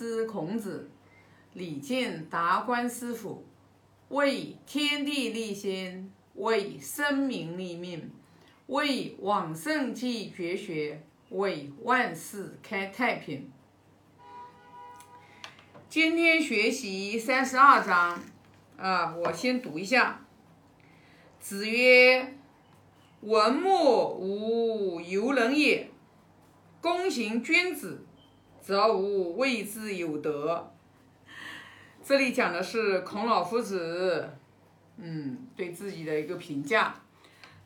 [0.00, 0.88] 师孔子，
[1.52, 3.44] 礼敬达观师傅，
[4.08, 8.10] 为天地立心，为生民立命，
[8.68, 13.52] 为往圣继绝学，为万世开太平。
[15.90, 18.18] 今天学习三十二章，
[18.78, 20.24] 啊，我先读一下。
[21.38, 22.36] 子曰
[23.20, 25.90] ：“文墨无尤人也，
[26.80, 28.06] 躬行君子，
[28.60, 30.72] 则无谓之有德。”
[32.04, 34.30] 这里讲的是孔老夫子，
[34.96, 36.94] 嗯，对自己的一个评价。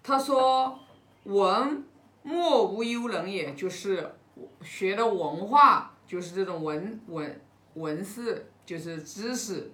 [0.03, 0.79] 他说
[1.25, 1.85] ：“文
[2.23, 4.15] 莫无尤人也，就是
[4.63, 7.41] 学的文化，就是这种文文。”
[7.75, 9.73] 文事就是知识，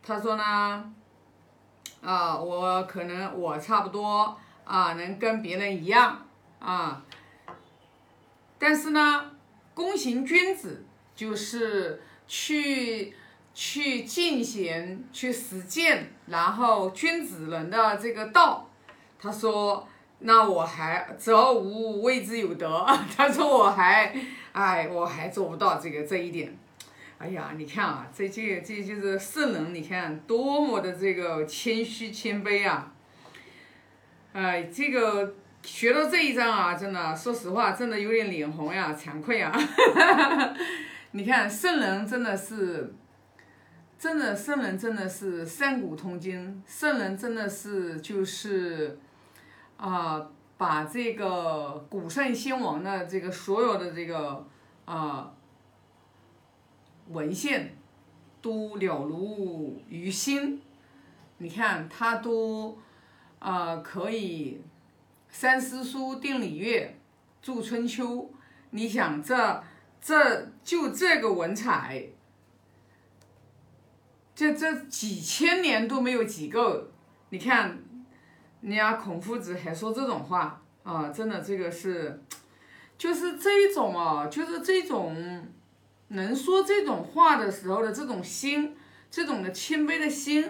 [0.00, 0.94] 他说呢，
[2.00, 6.24] 啊，我可能我差不多啊，能跟别人一样
[6.60, 7.02] 啊，
[8.60, 9.32] 但是呢，
[9.76, 10.82] 躬行君子
[11.14, 13.14] 就是去
[13.54, 18.68] 去进行去实践，然后君子人的这个道，
[19.20, 19.86] 他说，
[20.20, 24.14] 那我还则无谓之有德， 他说我还
[24.52, 26.56] 哎，我还做不到这个这一点。
[27.18, 32.92] 哎呀，你看啊，这这这就是圣人，你看多么的这个谦虚谦卑啊！
[34.34, 35.34] 哎，这个
[35.66, 39.52] 学到这一章啊，真的，说实话，真的有点脸红呀，惭愧啊！
[41.10, 42.94] 你看圣人真的是，
[43.98, 48.96] 真的圣人真的是三古通今，圣人真的是就是
[49.76, 50.24] 啊，
[50.56, 54.46] 把这个古圣先王的这个所有的这个
[54.84, 55.32] 啊。
[57.08, 57.72] 文献
[58.42, 60.60] 都了如于心，
[61.38, 62.76] 你看他都
[63.38, 64.60] 啊可以
[65.38, 66.96] 三思书定礼乐
[67.42, 68.30] 著春秋，
[68.70, 69.62] 你想这
[70.00, 72.06] 这就这个文采，
[74.34, 76.90] 这这几千年都没有几个，
[77.28, 77.78] 你看
[78.62, 82.18] 人家孔夫子还说这种话啊，真的这个是
[82.96, 85.46] 就是这种啊，就是这种。
[86.08, 88.74] 能说这种话的时候的这种心，
[89.10, 90.48] 这种的谦卑的心，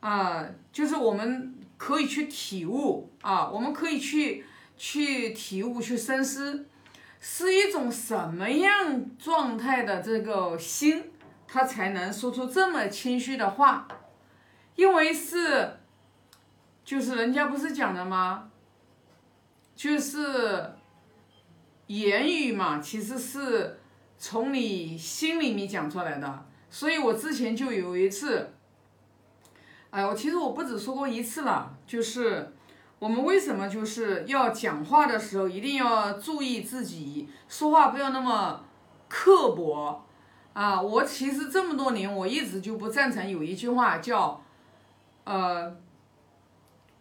[0.00, 4.44] 啊，就是我们可以去体悟啊，我们可以去
[4.76, 6.66] 去体悟去深思，
[7.20, 11.10] 是一种什么样状态的这个心，
[11.46, 13.88] 他才能说出这么谦虚的话？
[14.76, 15.78] 因为是，
[16.84, 18.50] 就是人家不是讲的吗？
[19.74, 20.72] 就是
[21.88, 23.78] 言语嘛，其实是。
[24.16, 28.53] 从你心里面讲出来的，所以我之前就有一次，
[29.94, 32.52] 哎，我其实我不止说过一次了，就是
[32.98, 38.64] 我们为什么就是要讲话的时候一定要注意自己说话不要那么
[39.08, 40.04] 刻薄
[40.52, 40.82] 啊！
[40.82, 44.42] 我其实这么多年我一直就不赞成有一句话叫，
[45.22, 45.72] 呃，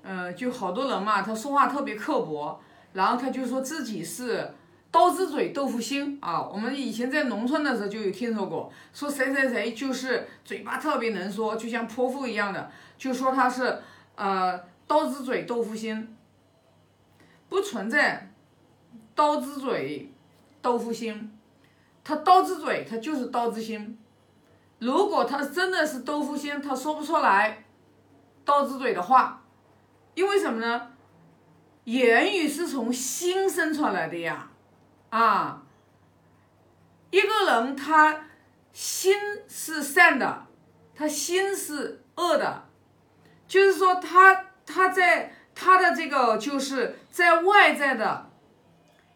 [0.03, 2.61] 呃，就好多人嘛，他说话特别刻薄，
[2.93, 4.53] 然后他就说自己是。
[4.93, 6.39] 刀子嘴豆腐心啊！
[6.39, 13.81] 我们以前在农村的时候就有听说过，说谁谁谁就是嘴巴特别能说，就像泼妇一样的，就说他是
[14.13, 14.55] 呃
[14.85, 16.15] 刀子嘴豆腐心，
[17.49, 18.31] 不存在
[19.15, 20.11] 刀子嘴
[20.61, 21.35] 豆腐心，
[22.03, 23.97] 他刀子嘴他就是刀子心。
[24.77, 27.63] 如果他真的是豆腐心，他说不出来
[28.45, 29.41] 刀子嘴的话，
[30.13, 30.91] 因为什么呢？
[31.85, 34.51] 言语是从心生出来的呀。
[35.13, 35.61] 啊，
[37.11, 38.25] 一个人他
[38.71, 39.13] 心
[39.47, 40.47] 是善的，
[40.95, 42.63] 他心是恶的，
[43.47, 48.31] 就是说他他在他的这个就是在外在的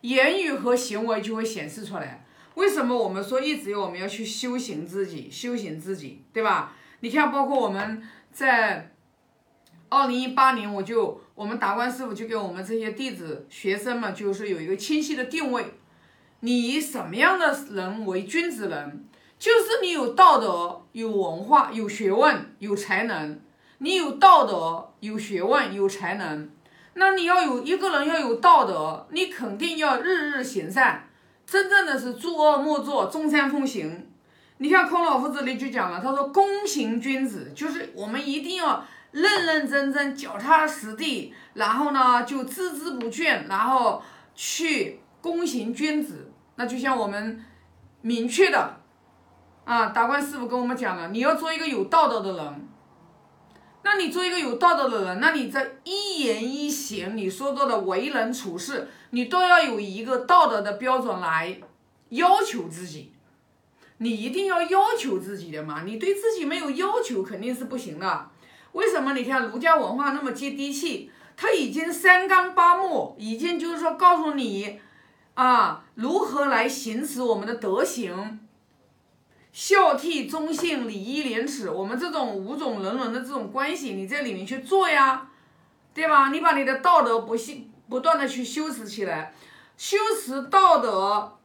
[0.01, 2.23] 言语和行为就会显示出来。
[2.53, 6.75] 为什么我们说一直我们要去修行自己，修行自己，对吧？
[6.99, 8.91] 你看，包括我们在
[9.89, 15.73] 二零一八年，我就我们达观师傅就给我们这些弟子学生们，就是有一个清晰的定位。
[16.41, 19.05] 你以什么样的人为君子人？
[19.39, 23.39] 就是你有道德、有文化、有学问、有才能。
[23.79, 26.49] 你有道德、有学问、有才能，
[26.95, 31.07] 那你要有一个人要有道德，你肯定要日日行善，
[31.45, 34.07] 真正的是诸恶莫作，众善奉行。
[34.57, 44.01] 你看孔老夫子里就讲了，他说：“躬行君子，就是我们一定要认认真真、脚踏实地，然后呢就孜孜不倦，然后
[44.33, 47.43] 去。”躬行君子，那就像我们
[48.01, 48.77] 明确的
[49.65, 52.67] 啊，达观师傅跟我们讲了，你要做一个有道德的人。
[53.83, 61.57] 那你做一个有道德的人，那你在一言一行，你说到的为人处事，你都要有一个道德的标准来
[62.09, 63.13] 要求自己。
[63.99, 68.29] 你一定要要求自己的嘛，你对自己没有要求肯定是不行的。
[68.73, 69.13] 为什么？
[69.13, 74.79] 你看儒家文化那么接地气，他已经三纲八目，已经就是说告诉你
[75.37, 78.39] 啊，如何来行使我们的德行，
[79.51, 85.29] 孝悌忠信礼义廉耻，我们这种五种人伦的这种关系，你在里面去做呀，
[85.93, 86.29] 对吧？
[86.29, 89.35] 你把你的道德不信不断的去修持起来，
[89.77, 91.37] 修持道德。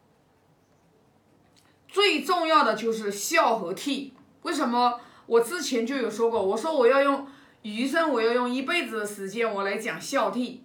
[1.87, 4.09] 最重要的就是孝和悌，
[4.41, 4.99] 为什么？
[5.27, 7.27] 我之前就有说过，我说我要用
[7.61, 10.61] 余生，我要用一辈子的时间，我来讲孝悌，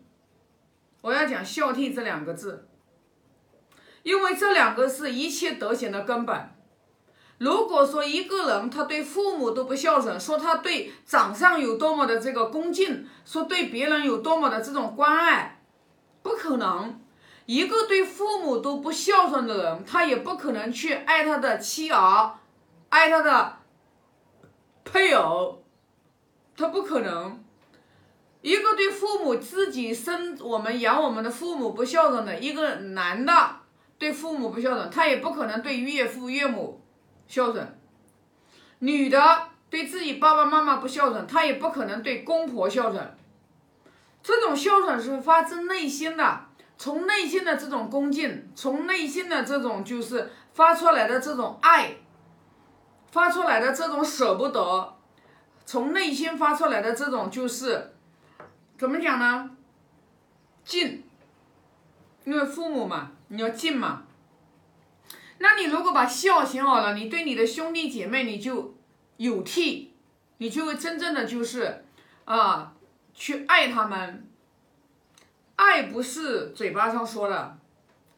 [1.02, 2.66] 我要讲孝悌这两个字，
[4.08, 6.50] 因为这两个是一切德行的根本。
[7.36, 15.60] 如果说一个人他对父母都不孝顺，说他对长上有多么的这个恭敬，说对别人有多么的这种关爱，
[16.22, 16.98] 不可能。
[17.44, 22.38] 一个对父母都不孝顺的人，他也不可能去爱他的妻儿，
[22.88, 23.58] 爱他的
[24.86, 25.62] 配偶，
[26.56, 27.44] 他不可能。
[28.40, 33.32] 一个对父母自己生我们养我们的父母不孝顺的一个男的，
[33.98, 36.80] 对父母不孝顺，他也不可能对岳父岳母
[37.26, 37.78] 孝顺。
[38.78, 43.16] 女的对自己爸爸妈妈不孝顺，她也不可能对公婆孝顺。
[44.22, 46.44] 这种孝顺是发自内心的。
[46.80, 51.96] 从内心的这种恭敬，从内心的这种就是发出来的这种爱，
[53.10, 54.96] 发出来的这种舍不得，
[55.66, 57.94] 从内心发出来的这种就是
[58.78, 59.50] 怎么讲呢？
[60.64, 61.02] 敬，
[62.24, 64.04] 因为父母嘛，你要敬嘛。
[65.38, 68.74] 那你如果把孝行好了，你对你的兄弟姐妹你就
[69.18, 69.94] 有替，
[70.38, 71.84] 你就会真正的就是
[72.24, 72.74] 啊，
[73.14, 74.26] 去爱他们。
[75.56, 77.58] 爱不是嘴巴上说的，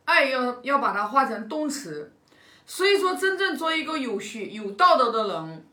[0.05, 2.13] 爱要要把它化成动词。
[2.67, 5.67] 所以说，真正做一个有学有道德的人，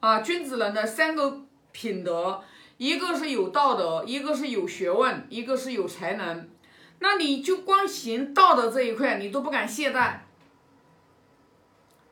[0.00, 2.42] 啊，君子人的三个品德，
[2.78, 6.48] 一个是有道德，一个是有学问，一个是有才能。
[7.02, 10.18] 那你就光行道德这一块，你都不敢懈怠，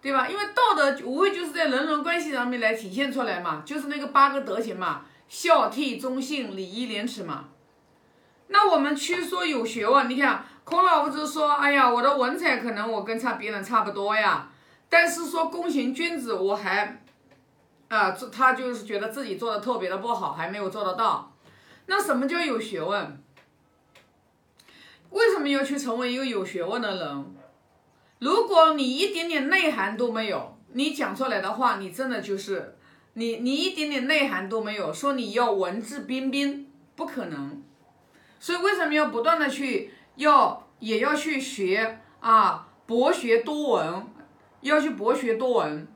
[0.03, 0.29] 对吧？
[0.29, 7.45] 因为道德无非就是在人伦关系上面来体现出来嘛，就是那个八个德行嘛，孝悌忠信礼义廉耻嘛。
[8.49, 14.49] 那我们去说有学问，你看孔老夫子说，哎呀，我的文采可能我跟差别人差不多呀，
[14.89, 17.01] 但是说躬行君子，我还，
[17.87, 21.33] 啊，他就是觉得自己做的特别的不好，还没有做得到。
[21.87, 23.23] 那什么叫有学问？
[25.11, 27.35] 为什么要去成为一个有学问的人？
[28.19, 32.77] 如果你一点点内涵都没有，你讲出来的话，你真的就是
[33.15, 37.63] 你你一点点内涵都没有，说你要文质彬彬，不可能。
[38.39, 44.07] 所以为什么要不断的去要也要去学啊，博学多闻，
[44.61, 45.89] 要去博学多闻，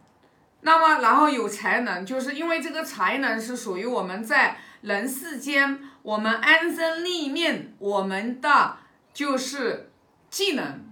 [0.62, 8.76] 那么然后有才能，就是因为这个才能是属于我们在人世间我们安身立命我们的
[9.14, 9.90] 就是
[10.28, 10.84] 技能，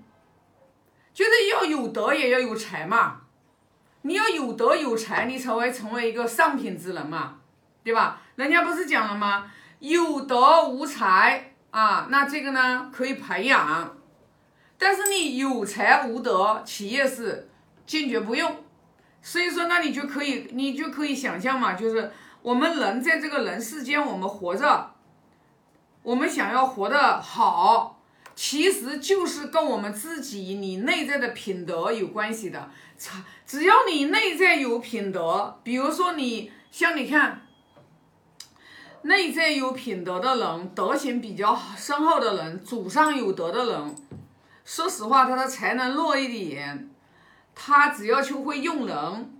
[1.12, 3.22] 就是要有德也要有才嘛，
[4.00, 7.40] 你要有德有才，你才会成为一个上品之人嘛，
[7.84, 8.22] 对吧？
[8.36, 9.52] 人家不是讲了吗？
[9.80, 13.96] 有德无才啊，那这个呢可以培养，
[14.78, 17.50] 但是你有才无德，企业是
[17.84, 18.64] 坚决不用。
[19.20, 22.10] 所以说，那你就可以，你就可以想象嘛，就是
[22.42, 24.94] 我们人在这个人世间，我们活着，
[26.02, 28.01] 我们想要活得好，
[28.34, 32.70] 其实就是跟我们自己你内在的品德有关系的。
[33.46, 37.42] 只要你内在有品德，比如说你像你看。
[39.04, 43.96] 内在有品德的人，德行比较深厚的人，祖上有德的人，
[44.64, 46.88] 说实话，他的才能弱一点，
[47.52, 49.34] 他只要求会用人，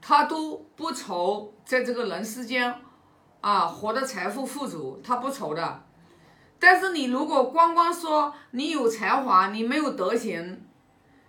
[0.00, 2.74] 他都不愁在这个人世间
[3.40, 5.85] 啊活得财富富足，他不愁的。
[6.58, 10.60] 但是你如果光光说你有才华，你没有德行，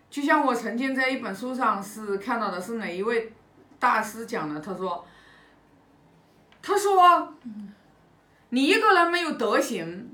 [0.09, 3.33] 就像我曾经在一本书上是看到的是哪一位
[3.79, 5.05] 大师讲的，他说。
[6.59, 7.33] 他说
[8.49, 10.09] ：“你一个人没有德行，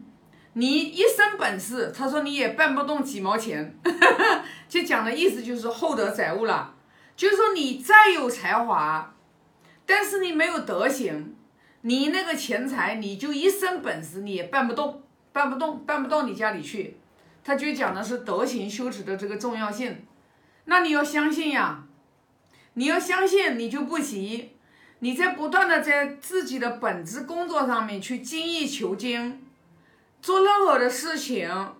[0.53, 3.75] 你一身本事，他说你也办不动几毛钱。
[4.69, 6.75] 就讲的意思就是厚德载物了。
[7.15, 9.15] 就是说你再有才华，
[9.87, 11.35] 但是你没有德行，
[11.81, 15.01] 你那个钱财，你就一身本事，你也办不动，
[15.33, 16.95] 办不动，办不到你家里去。
[17.43, 20.05] 他就讲的是德行修持的这个重要性。
[20.65, 21.83] 那你要相信呀，
[22.75, 24.51] 你要相信，你就不急。”
[24.99, 29.43] 你在不断的在自己的本职工作上面去精益求精，
[30.21, 31.73] 做任何的事情，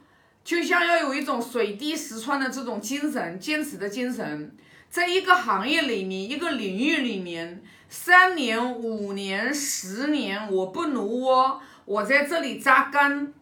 [0.43, 4.53] 就像要有一种水滴石穿的这种精神，坚持的精神，
[4.89, 13.33] 在一个行业里面，一个领域里面，三年、五年、十年，我不挪窝，我在这里扎根。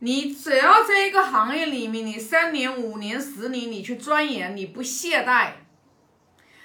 [0.00, 5.52] 你只要在一个行业里面，你三年、五年、十年，你去钻研，你不懈怠，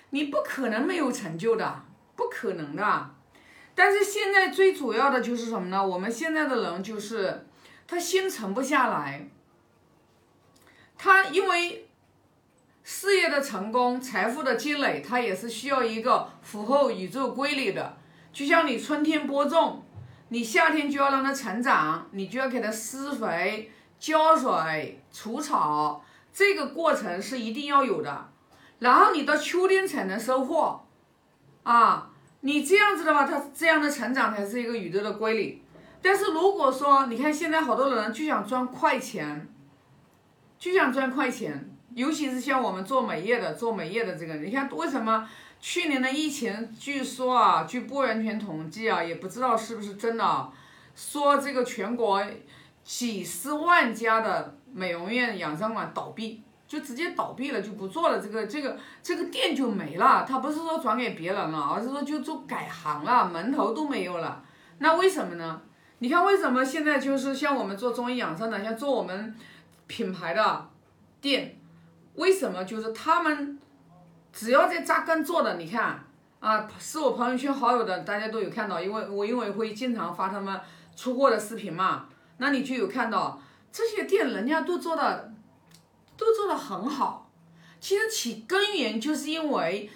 [0.10, 1.84] 你不可能没有成就的，
[2.16, 3.12] 不可能的。
[3.76, 5.86] 但是现在最主要的就是什么呢？
[5.86, 7.48] 我们现在的人就是。
[7.86, 9.28] 他心沉不下来，
[10.98, 11.86] 他因为
[12.82, 17.98] 事业的成功、财富的积累，他也是需要一个符合宇宙规律的。
[18.32, 19.83] 就像你春天播种，
[20.34, 28.32] 你夏天就要让它成长，你就要给它施肥、浇水、除草，这个过程是一定要有的。
[28.80, 30.88] 然后你到秋天才能收获，
[31.62, 32.10] 啊，
[32.42, 35.62] 你这样子的话，它这样的成长才是一个宇宙的规律。
[36.02, 39.48] 但是如果说你看现在好多人就想赚快钱，
[40.58, 45.30] 就想赚快钱，尤其是像我们做美业的，做美业的这个，你看为什么
[45.64, 50.52] 去年的疫情，据说啊，据不完全统计啊，也不知道是不是真的，
[50.94, 52.22] 说这个全国
[52.84, 60.26] 几十万家的美容院、养生馆倒闭，就直接倒闭了，就不做了，这个这个这个店就没了。
[60.28, 64.44] 他不是说转给别人了，而是说就做改行了，门头都没有了。
[64.80, 65.62] 那为什么呢？
[66.00, 69.34] 你看，为什么现在就是像我们做中医养生的，像做我们
[69.88, 70.70] 品牌的
[71.22, 71.58] 店，
[72.16, 73.58] 为什么就是他们
[74.34, 75.56] 只要在扎根做的？
[75.56, 76.04] 你看
[76.40, 80.60] 啊，是我朋友圈好友的，大家都有看到，因为我因为会经常发他们
[80.96, 85.32] 出货的视频嘛，那你就有看到这些店，人家都做的
[86.18, 87.30] 都做的很好。
[87.80, 89.90] 其实起根源就是因为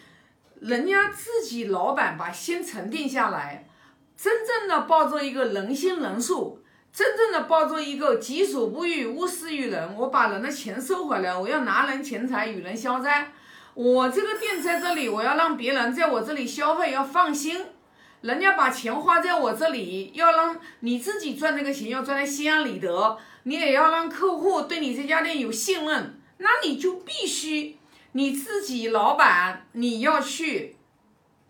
[0.62, 3.68] 人家自己老板把心沉淀下来。
[4.16, 9.96] 真正的抱着一个人心仁术，真正的抱着一个己所不欲，勿施于人。
[9.96, 13.32] 我把人的钱收回来，我要拿人钱财与人消灾。
[13.78, 17.64] 我这个店在这里，我要让别人在我这里消费要放心。
[18.22, 26.20] 人家把钱花在我这里，要让你自己赚这个钱要赚的心安理得，你也要让客户对你这家店有信任。
[26.40, 27.78] 那你就必须
[28.14, 30.76] 你自己老板，你要去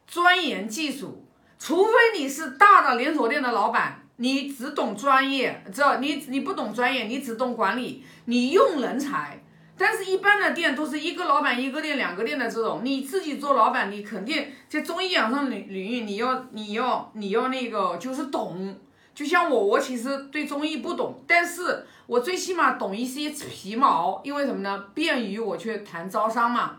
[0.06, 1.24] 钻研技术。
[1.58, 9.42] 除非你是大的连锁店的老板，你只懂专业，知道你你不懂专业，你只懂管理，你用人才。
[9.78, 18.76] 但是，一般的店都是一个老板一个店两个店的这种，你自己做老板，你肯定在中医养生领领域，你要你要你要那个就是懂。
[19.14, 24.86] 就像我，我其实对中医不懂，但是我最起码懂一些皮毛，因为什么呢？
[24.94, 26.78] 便于我去谈招商嘛。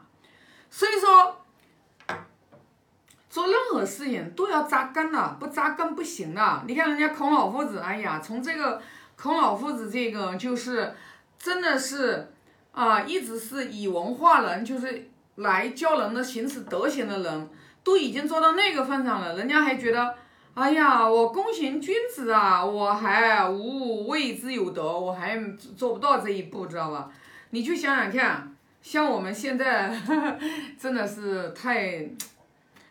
[0.68, 1.36] 所以说。
[3.30, 6.64] 做任何事情都要扎根的，不扎根不行的。
[6.66, 8.80] 你看人家孔老夫子，哎呀，从这个
[9.16, 10.94] 孔老夫子这个就是
[11.38, 12.32] 真的是
[12.78, 17.50] 啊，一直是以文化人，就是来教人的行使德行的人，
[17.82, 19.36] 都已经做到那个份上了。
[19.36, 20.14] 人家还觉得，
[20.54, 25.36] 哎呀，我躬行君子啊，我还无谓之有德，我还
[25.76, 27.10] 做不到这一步，知道吧？
[27.50, 29.92] 你去想想看，像我们现在
[30.78, 32.08] 真的是太。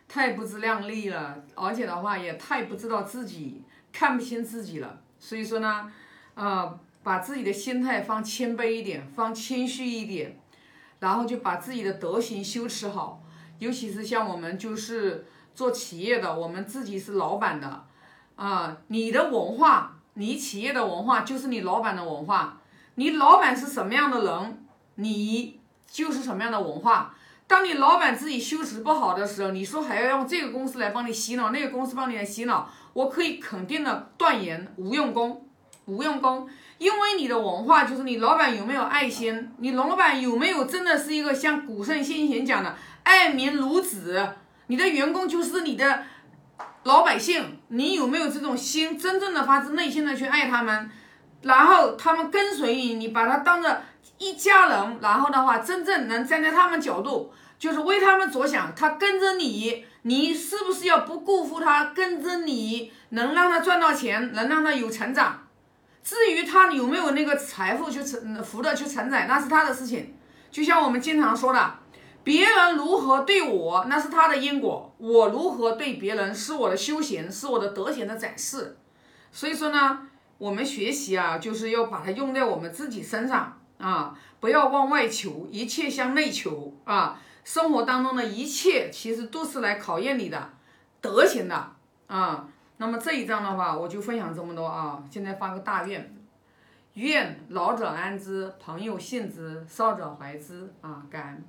[0.10, 4.98] 太不自量力了，而且的话也太不知道自己看不清自己了。
[5.20, 5.92] 所以说呢，
[6.34, 10.38] 呃，把自己的心态放谦卑一点，放谦虚一点，
[11.00, 13.24] 然后就把自己的德行修持好。
[13.60, 17.86] 尤其是像我们就是做企业的，我们自己是老板的，
[18.36, 22.60] 啊，你的文化，你企业的文化就是你老板的文化。
[22.96, 27.16] 你老板是什么样的人，你就是什么样的文化。
[27.48, 35.47] 当你老板自己修持不好的时候，你说还要用这个公司来帮你洗脑，那个公司帮你来洗脑，我可以肯定的断言无用功，
[35.88, 36.48] 无用功。
[36.78, 44.30] 因为你的文化就是你老板有没有爱心，你老板有没有真的是一个像古圣先贤讲的爱民如子，
[44.68, 46.04] 你的员工就是你的
[46.84, 50.92] 老百姓，你有没有这种心，真正的发自内心的去爱他们，
[51.42, 53.82] 然后他们跟随你，你把他当着。
[54.20, 58.74] 一家人，然后的话，真正能站在他们角度，就是为他们着想。
[58.76, 61.92] 他跟着你，你是不是要不辜负他？
[61.94, 65.47] 跟着你，能让他赚到钱，能让他有成长。
[66.08, 70.16] 至于他有没有那个财富去承福的去承载，那是他的事情。
[70.50, 71.80] 就像我们经常说的，
[72.24, 78.78] 别人如何对我，那是他的因果；我如何对别人，是我的修行，是我的德行的展示。
[79.34, 83.60] 所以说呢，我们学习啊，就是要把它用在我们自己身上。
[83.78, 87.20] 啊，不要往外求，一切向内求啊！
[87.44, 90.50] 生活当中的一切其实都是来考验你的
[91.02, 91.74] 德行的
[92.08, 92.48] 啊。
[92.78, 95.04] 那么这一章的话，我就分享这么多啊。
[95.10, 96.16] 现在发个大愿，
[96.94, 101.44] 愿老者安之，朋友信之，少者怀之啊，感恩。